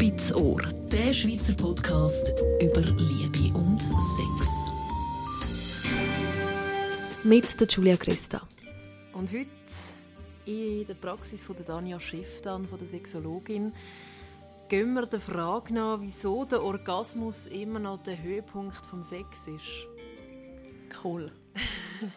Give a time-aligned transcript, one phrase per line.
[0.00, 2.32] Spitz Ohr, der Schweizer Podcast
[2.62, 4.68] über Liebe und Sex.
[7.24, 8.46] Mit der Julia Christa.
[9.12, 9.48] Und heute
[10.46, 13.72] in der Praxis von der Dania Schifftan, von der Sexologin,
[14.68, 19.88] gehen wir der Frage nach, wieso der Orgasmus immer noch der Höhepunkt vom Sex ist.
[21.02, 21.32] Cool.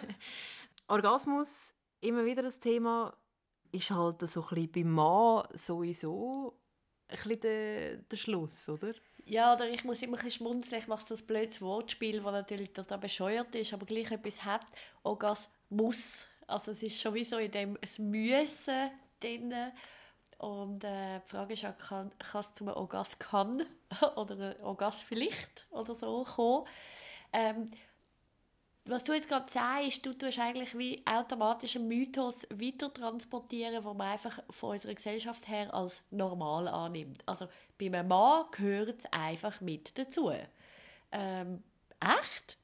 [0.87, 3.17] Orgasmus, immer wieder das Thema,
[3.71, 6.60] ist halt so ein bisschen beim Mann sowieso
[7.11, 8.93] bisschen der, der Schluss, oder?
[9.25, 10.81] Ja, oder ich muss immer ein bisschen schmunzeln.
[10.81, 14.65] Ich mache so ein blödes Wortspiel, das natürlich total bescheuert ist, aber gleich etwas hat.
[15.03, 16.27] Orgasmus.
[16.47, 19.53] Also es ist schon wie so in dem es Müssen drin.
[20.37, 23.63] Und äh, die Frage ist auch, kann, kann es zum Orgas kann
[24.15, 26.67] oder Orgas vielleicht oder so kommen.
[27.31, 27.69] Ähm,
[28.85, 33.83] was du jetzt gerade sagst, du tust eigentlich wie automatisch einen Mythos weiter transportieren, den
[33.83, 37.21] man einfach von unserer Gesellschaft her als normal annimmt.
[37.27, 37.47] Also
[37.79, 40.31] bei einem Mann gehört es einfach mit dazu.
[41.11, 41.63] Ähm,
[41.99, 42.57] echt?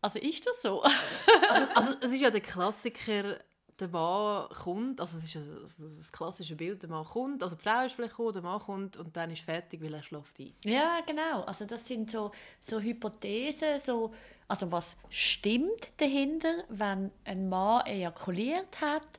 [0.00, 0.82] Also ist das so?
[0.82, 3.38] also, also es ist ja der Klassiker,
[3.78, 7.84] der Mann kommt, also es ist das klassische Bild, der Mann kommt, also die Frau
[7.84, 10.54] ist vielleicht gekommen, der Mann kommt und dann ist fertig, weil er schläft ein.
[10.64, 11.42] Ja, genau.
[11.42, 14.12] Also das sind so, so Hypothesen, so,
[14.52, 19.18] also was stimmt dahinter, wenn ein Mann ejakuliert hat,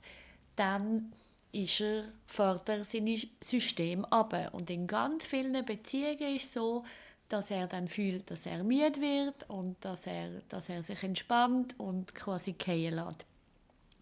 [0.55, 1.11] dann
[1.51, 4.35] ist er, fährt sein System ab.
[4.51, 6.83] Und in ganz vielen Beziehungen ist es so,
[7.29, 11.73] dass er dann fühlt, dass er müde wird und dass er, dass er sich entspannt
[11.79, 13.25] und quasi gehen lässt.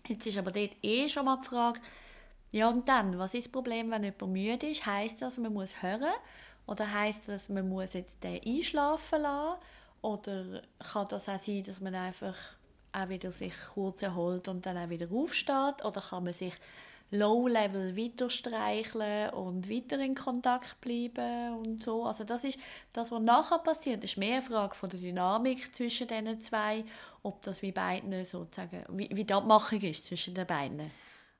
[0.09, 1.79] Jetzt ist aber dort eh schon mal die Frage,
[2.51, 4.85] ja und dann, was ist das Problem, wenn jemand müde ist?
[4.85, 6.11] Heißt das, man muss hören?
[6.67, 9.61] Oder heißt das, man muss jetzt den einschlafen lassen?
[10.01, 12.35] Oder kann das auch sein, dass man einfach
[12.91, 15.85] auch wieder sich kurz erholt und dann auch wieder aufsteht?
[15.85, 16.53] Oder kann man sich
[17.11, 22.05] Low-Level weiter streicheln und weiter in Kontakt bleiben und so.
[22.05, 22.57] Also das ist
[22.93, 26.85] das, was nachher passiert, ist mehr eine Frage von der Dynamik zwischen diesen zwei,
[27.21, 30.89] ob das wie beiden sozusagen, wie, wie die Abmachung ist zwischen den beiden.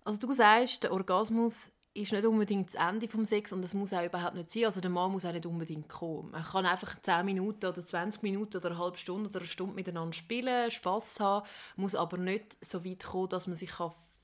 [0.04, 3.92] Also du sagst, der Orgasmus ist nicht unbedingt das Ende des Sex und das muss
[3.92, 4.66] auch überhaupt nicht sein.
[4.66, 6.32] Also der Mann muss auch nicht unbedingt kommen.
[6.32, 9.74] Man kann einfach 10 Minuten oder 20 Minuten oder eine halbe Stunde oder eine Stunde
[9.74, 13.72] miteinander spielen, Spass haben, muss aber nicht so weit kommen, dass man sich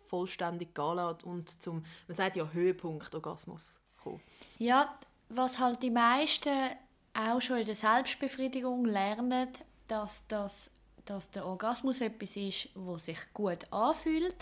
[0.06, 4.22] vollständig gehen und zum, man sagt ja, Höhepunkt Orgasmus kommen.
[4.58, 4.94] Ja,
[5.30, 6.70] was halt die meisten
[7.14, 9.50] auch schon in der Selbstbefriedigung lernen,
[9.88, 10.72] dass, das,
[11.06, 14.36] dass der Orgasmus etwas ist, wo sich gut anfühlt,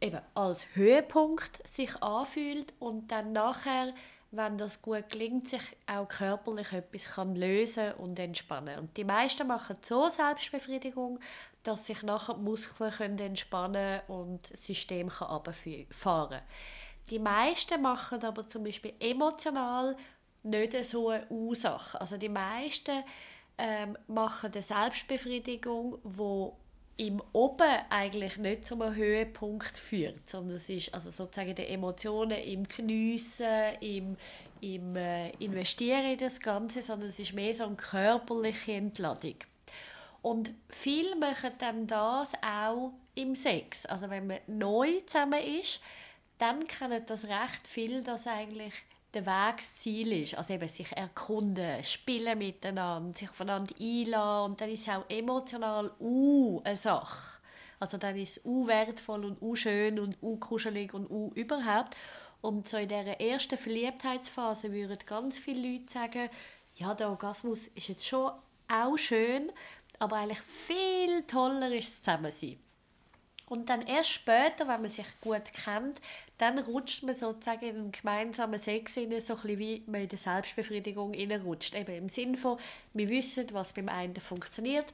[0.00, 3.92] eben als Höhepunkt sich anfühlt und dann nachher
[4.30, 8.78] wenn das gut gelingt, sich auch körperlich etwas kann lösen und entspannen.
[8.78, 11.18] Und die meisten machen so Selbstbefriedigung,
[11.62, 16.42] dass sich nachher die Muskeln können entspannen und das System kann runterfahren
[17.10, 19.96] Die meisten machen aber zum Beispiel emotional
[20.42, 21.98] nicht so eine Ursache.
[22.00, 23.02] Also die meisten
[23.56, 26.58] ähm, machen eine Selbstbefriedigung, wo
[26.98, 32.38] im Oben eigentlich nicht zu einem Höhepunkt führt, sondern es ist also sozusagen die Emotionen
[32.42, 33.46] im Geniessen,
[33.80, 34.16] im,
[34.60, 39.36] im äh, Investieren in das Ganze, sondern es ist mehr so eine körperliche Entladung.
[40.22, 43.86] Und viele machen dann das auch im Sex.
[43.86, 45.80] Also wenn man neu zusammen ist,
[46.38, 48.74] dann kennen das recht viel, dass eigentlich
[49.14, 50.36] der Weg das Ziel ist.
[50.36, 55.92] Also eben sich erkunden, spielen miteinander, sich voneinander einladen und dann ist es auch emotional
[56.00, 57.38] uh, eine Sache.
[57.80, 61.96] Also dann ist es uh, wertvoll und uh, schön und uh, kuschelig und uh, überhaupt.
[62.40, 66.28] Und so in dieser ersten Verliebtheitsphase würden ganz viele Leute sagen,
[66.74, 68.30] ja, der Orgasmus ist jetzt schon
[68.68, 69.50] auch schön,
[69.98, 72.58] aber eigentlich viel toller ist es Zusammensein.
[73.48, 76.00] Und dann erst später, wenn man sich gut kennt,
[76.36, 80.08] dann rutscht man sozusagen in einen gemeinsamen Sex rein, so ein bisschen wie man in
[80.08, 81.74] der Selbstbefriedigung rutscht.
[81.74, 82.58] Eben im Sinne von,
[82.92, 84.92] wir wissen, was beim einen funktioniert,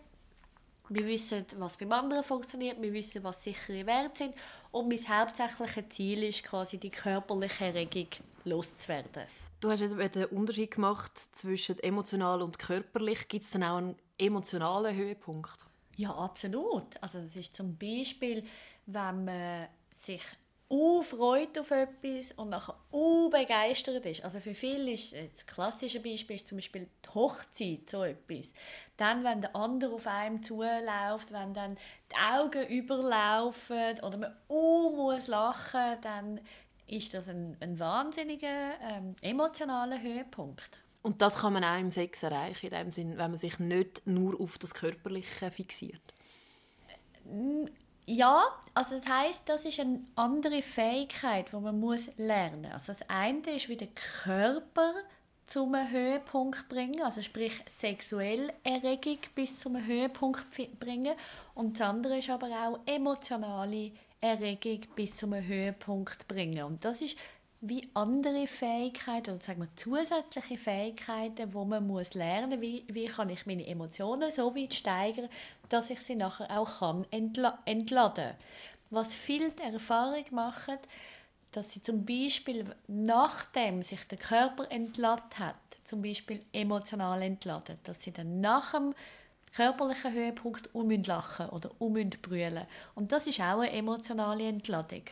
[0.88, 4.34] wir wissen, was beim anderen funktioniert, wir wissen, was sichere Werte sind
[4.70, 8.08] und mein hauptsächliches Ziel ist quasi die körperliche Erregung
[8.44, 9.22] loszuwerden.
[9.60, 13.26] Du hast jetzt den Unterschied gemacht zwischen emotional und körperlich.
[13.28, 15.64] Gibt es dann auch einen emotionalen Höhepunkt?
[15.96, 17.00] Ja, absolut.
[17.02, 18.44] Also das ist zum Beispiel,
[18.86, 20.22] wenn man sich
[21.02, 24.24] freut auf etwas und nachher uh, begeistert ist.
[24.24, 28.54] Also für viele ist das klassische Beispiel ist zum Beispiel die Hochzeit so etwas.
[28.96, 31.76] Dann, wenn der andere auf einem zuläuft, wenn dann
[32.10, 36.40] die Augen überlaufen oder man uh, muss lachen, dann
[36.86, 40.83] ist das ein, ein wahnsinniger ähm, emotionaler Höhepunkt.
[41.04, 44.06] Und das kann man auch im Sex erreichen, in dem Sinn, wenn man sich nicht
[44.06, 46.00] nur auf das Körperliche fixiert?
[48.06, 48.42] Ja,
[48.72, 52.72] also das heißt, das ist eine andere Fähigkeit, die man muss lernen.
[52.72, 53.88] Also das eine ist wie der
[54.22, 54.94] Körper
[55.46, 60.46] zum Höhepunkt bringen, also sprich sexuelle Erregung bis zum Höhepunkt
[60.80, 61.14] bringen
[61.54, 63.92] und das andere ist aber auch emotionale
[64.22, 67.18] Erregung bis zum Höhepunkt bringen und das ist
[67.68, 73.30] wie andere Fähigkeiten oder sagen wir zusätzliche Fähigkeiten, wo man muss lernen, wie, wie kann
[73.30, 75.28] ich meine Emotionen so weit steigern,
[75.68, 78.34] dass ich sie nachher auch kann entla entladen.
[78.90, 80.80] Was viel Erfahrung macht,
[81.52, 88.02] dass sie zum Beispiel nachdem sich der Körper entladen hat, zum Beispiel emotional entladen, dass
[88.02, 88.94] sie dann nach dem
[89.54, 92.66] körperlichen Höhepunkt um lachen oder um brüllen.
[92.94, 95.04] Und das ist auch eine emotionale Entladung.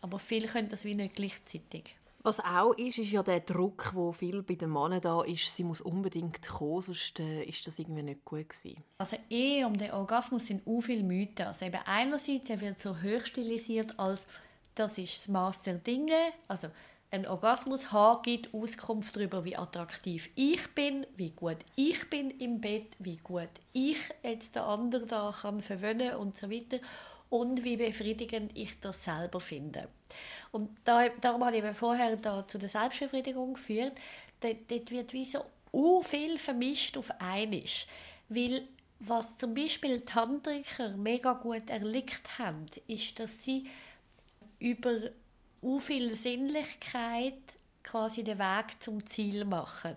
[0.00, 1.96] Aber viele können das wie nicht gleichzeitig.
[2.22, 5.64] Was auch ist, ist ja der Druck, wo viel bei den Männern da ist, sie
[5.64, 8.84] muss unbedingt kommen, sonst äh, ist das irgendwie nicht gut gewesen.
[8.98, 11.46] Also eh um den Orgasmus sind auch viele Mythen.
[11.46, 14.26] Also eben einerseits er wird so hochstilisiert als
[14.74, 16.68] das ist das Maß der Dinge, also
[17.12, 22.60] ein Orgasmus haben gibt Auskunft darüber, wie attraktiv ich bin, wie gut ich bin im
[22.60, 26.78] Bett, wie gut ich jetzt den anderen da kann verwöhnen und so weiter
[27.30, 29.88] und wie befriedigend ich das selber finde.
[30.52, 33.92] Und da, darum habe ich eben vorher da zu der Selbstbefriedigung geführt.
[34.40, 35.44] Dort, dort wird wie so
[36.02, 37.86] viel vermischt auf einisch.
[38.28, 38.66] Weil
[38.98, 43.66] was zum Beispiel Tantriker mega gut erlickt haben, ist, dass sie
[44.58, 45.10] über
[45.62, 47.38] u viel Sinnlichkeit
[47.82, 49.96] quasi den Weg zum Ziel machen.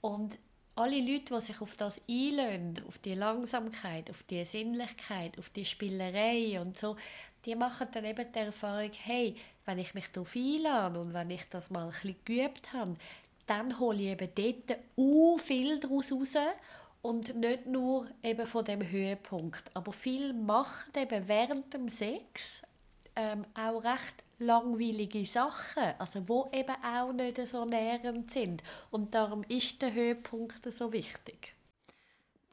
[0.00, 0.36] Und
[0.76, 5.64] alle Leute, die sich auf das einlösen, auf die Langsamkeit, auf die Sinnlichkeit, auf die
[5.64, 6.96] Spielerei und so,
[7.44, 9.36] die machen dann eben die Erfahrung, hey,
[9.66, 12.96] wenn ich mich darauf einlade und wenn ich das mal ein bisschen geübt habe,
[13.46, 16.36] dann hole ich eben dort u viel daraus raus
[17.02, 19.70] und nicht nur eben von dem Höhepunkt.
[19.74, 22.62] Aber viel machen eben während dem Sex
[23.14, 28.62] ähm, auch recht langweilige Sachen, also wo eben auch nicht so nähernd sind.
[28.90, 31.54] Und darum ist der Höhepunkt so wichtig.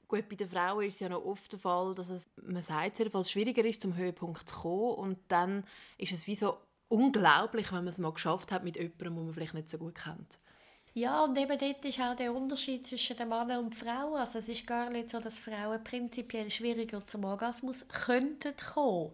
[0.07, 3.00] Gut, bei den Frauen ist es ja noch oft der Fall, dass es, man sagt,
[3.00, 4.95] jedenfalls schwieriger ist, zum Höhepunkt zu kommen.
[4.95, 5.63] Und dann
[5.98, 6.57] ist es wie so
[6.89, 9.95] unglaublich, wenn man es mal geschafft hat mit jemandem, den man vielleicht nicht so gut
[9.95, 10.39] kennt.
[10.94, 14.19] Ja, und eben dort ist auch der Unterschied zwischen den Männern und Frauen.
[14.19, 19.13] Also es ist gar nicht so, dass Frauen prinzipiell schwieriger zum Orgasmus könnten kommen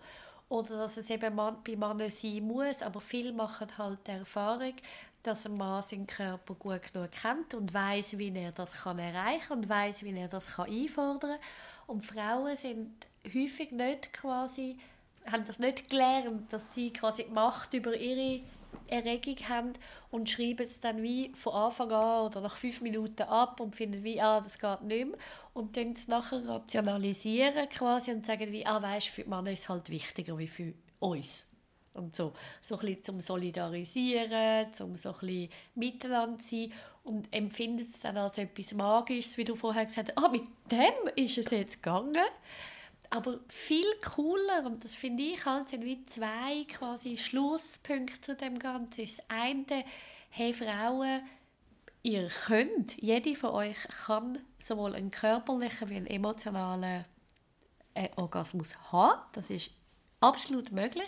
[0.50, 4.74] oder dass es eben bei Männern sein muss, aber viele machen halt die Erfahrung,
[5.24, 9.54] dass ein Mann seinen Körper gut genug kennt und weiß, wie er das kann erreichen
[9.54, 11.38] und weiß, wie er das kann einfordern.
[11.86, 14.78] Und Frauen sind häufig nicht quasi,
[15.30, 18.42] haben das nicht gelernt, dass sie quasi die Macht über ihre
[18.88, 19.74] Erregung haben
[20.12, 24.04] und schreiben es dann wie von Anfang an oder nach fünf Minuten ab und finden
[24.04, 25.18] wie, ah, das geht nicht mehr.
[25.58, 29.62] Und dann es nachher rationalisieren quasi und sagen wie, ah, weißt, für die Männer ist
[29.62, 31.48] es halt wichtiger wie für uns.
[31.96, 36.72] Und so, so ein bisschen zum Solidarisieren, zum so ein bisschen miteinander sein
[37.04, 41.12] und empfindet es dann als etwas Magisches, wie du vorher gesagt hast, ah, mit dem
[41.16, 42.22] ist es jetzt gegangen.
[43.10, 48.60] Aber viel cooler, und das finde ich halt, sind wie zwei quasi Schlusspunkte zu dem
[48.60, 49.02] Ganzen.
[49.02, 49.84] Das eine,
[50.30, 51.22] hey Frauen,
[52.04, 57.06] ihr könnt, jede von euch kann sowohl einen körperlichen wie einen emotionalen
[57.94, 59.22] äh, Orgasmus haben.
[59.34, 59.72] Das ist
[60.22, 61.08] absolut möglich.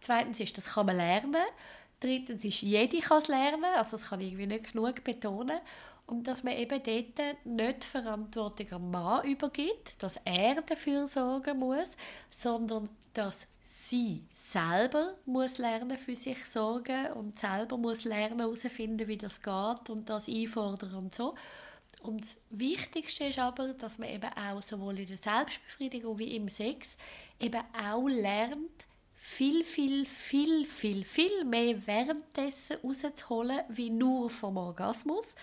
[0.00, 1.42] Zweitens ist, das kann man lernen.
[2.00, 3.64] Drittens ist, jede kann es lernen.
[3.76, 5.58] Also das kann ich irgendwie nicht genug betonen.
[6.06, 11.96] Und dass man eben dort nicht Verantwortung am Mann übergibt, dass er dafür sorgen muss,
[12.30, 19.18] sondern dass sie selber muss lernen für sich sorgen und selber muss lernen herausfinden, wie
[19.18, 21.34] das geht und das einfordern und so.
[22.00, 26.48] Und das Wichtigste ist aber, dass man eben auch sowohl in der Selbstbefriedigung wie im
[26.48, 26.96] Sex
[27.38, 35.34] eben auch lernt, viel, viel, viel, viel, viel mehr währenddessen rauszuholen, wie nur vom Orgasmus.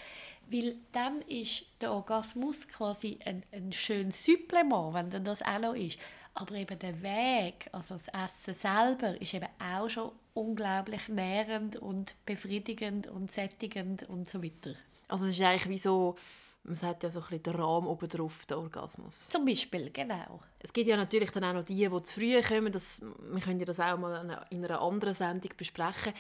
[0.50, 5.76] Weil dann ist der Orgasmus quasi ein, ein schönes Supplement, wenn dann das auch noch
[5.76, 6.00] ist.
[6.36, 12.14] Aber eben der Weg, also das Essen selber, ist eben auch schon unglaublich nährend und
[12.26, 14.76] befriedigend und sättigend und so weiter.
[15.08, 16.18] Also es ist eigentlich wie so,
[16.64, 19.30] man sagt ja so ein bisschen der Rahmen oben drauf, der Orgasmus.
[19.30, 20.42] Zum Beispiel, genau.
[20.60, 22.74] Es gibt ja natürlich dann auch noch die, die zu früh kommen.
[22.74, 26.14] Das, wir können ja das auch mal in einer anderen Sendung besprechen.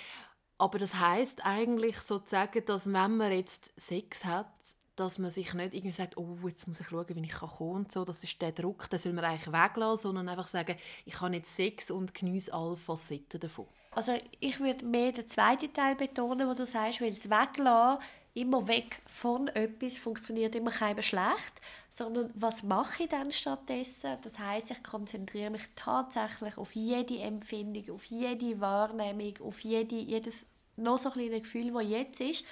[0.58, 4.48] Aber das heißt eigentlich sozusagen, dass wenn man jetzt Sex hat,
[4.96, 7.68] dass man sich nicht irgendwie sagt, oh, jetzt muss ich schauen, wie ich kommen kann
[7.68, 8.06] und so.
[8.06, 10.76] Das ist der Druck, den soll man eigentlich weglassen, sondern einfach sagen,
[11.06, 13.68] ich habe jetzt Sex und genieße alle Facetten davon.
[13.92, 18.68] Also ich würde mehr den zweiten Teil betonen, wo du sagst, weil das Weglassen immer
[18.68, 24.18] weg von etwas funktioniert immer keinem schlecht, sondern was mache ich dann stattdessen?
[24.22, 30.46] Das heißt, ich konzentriere mich tatsächlich auf jede Empfindung, auf jede Wahrnehmung, auf jede, jedes
[30.76, 32.46] noch so kleine Gefühl, das jetzt ist.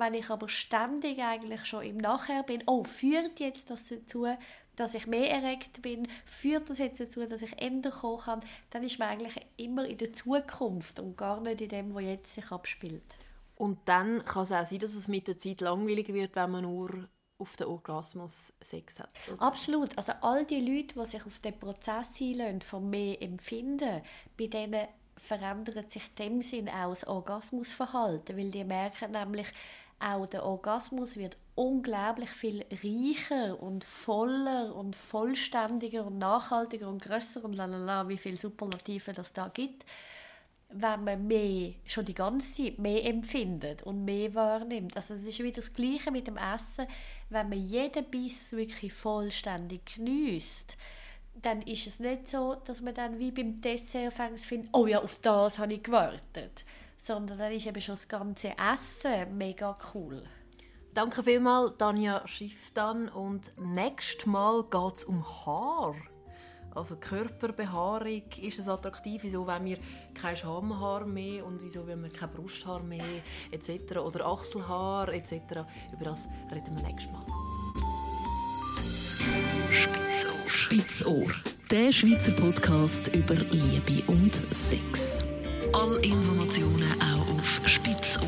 [0.00, 4.26] Wenn ich aber ständig eigentlich schon im Nachher bin, oh, führt jetzt das dazu,
[4.74, 8.40] dass ich mehr erregt bin, führt das jetzt dazu, dass ich Ende kommen kann,
[8.70, 12.34] dann ist man eigentlich immer in der Zukunft und gar nicht in dem, was jetzt
[12.34, 13.02] sich abspielt.
[13.56, 16.62] Und dann kann es auch sein, dass es mit der Zeit langweilig wird, wenn man
[16.62, 19.12] nur auf den Orgasmus Sex hat.
[19.30, 19.42] Oder?
[19.42, 19.98] Absolut.
[19.98, 24.00] Also all die Leute, die sich auf den Prozess einlösen, von mehr Empfinden,
[24.38, 24.88] bei denen
[25.18, 29.48] verändert sich in dem Sinn auch das Orgasmusverhalten, weil die merken nämlich,
[30.00, 37.44] auch der Orgasmus wird unglaublich viel reicher und voller und vollständiger und nachhaltiger und größer
[37.44, 39.84] und lalala, wie viele Superlative das da gibt
[40.72, 44.96] wenn man mehr, schon die ganze Zeit mehr empfindet und mehr wahrnimmt.
[44.96, 46.86] Also es ist wieder das Gleiche mit dem Essen.
[47.28, 50.76] Wenn man jeden Biss wirklich vollständig genießt,
[51.42, 55.18] dann ist es nicht so, dass man dann wie beim Dessert findet, oh ja, auf
[55.20, 56.64] das habe ich gewartet.
[57.02, 60.22] Sondern dann ist eben schon das ganze Essen mega cool.
[60.92, 63.08] Danke vielmals, Tanja Schifftan.
[63.08, 65.94] Und nächstes Mal geht es um Haar.
[66.74, 69.22] Also Körperbehaarung, ist es attraktiv?
[69.24, 69.78] Wieso wollen wir
[70.12, 73.02] kein Schamhaar mehr und wieso wollen wir kein Brusthaar mehr
[73.50, 73.96] etc.
[73.96, 75.32] Oder Achselhaar etc.
[75.94, 77.24] Über das reden wir nächstes Mal.
[79.72, 80.46] Spitzohr.
[80.46, 81.32] Spitzohr.
[81.70, 85.24] Der Schweizer Podcast über Liebe und Sex.
[85.72, 88.20] Alle Informationen auch auf spitzohr.ch.